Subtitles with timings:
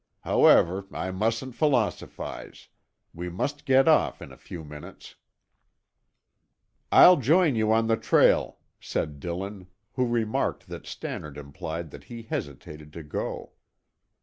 [0.21, 2.69] However, I mustn't philosophize.
[3.13, 5.13] We must get off in a few minutes."
[6.91, 12.23] "I'll join you on the trail," said Dillon, who remarked that Stannard implied that he
[12.23, 13.51] hesitated to go.